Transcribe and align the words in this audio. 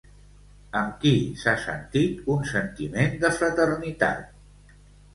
Amb 0.79 0.95
qui 1.03 1.11
s'ha 1.43 1.53
sentit 1.67 2.25
un 2.39 2.51
sentiment 2.55 3.17
de 3.27 3.35
fraternitat? 3.39 4.79